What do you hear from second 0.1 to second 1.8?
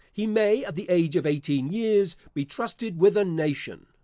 he may, at the age of eighteen